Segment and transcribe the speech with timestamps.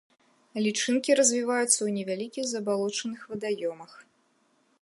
[0.67, 3.91] Лічынкі развіваюцца ў невялікіх забалочаных вадаёмах.